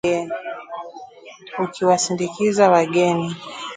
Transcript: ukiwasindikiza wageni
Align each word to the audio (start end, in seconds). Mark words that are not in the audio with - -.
ukiwasindikiza 1.63 2.63
wageni 2.73 3.27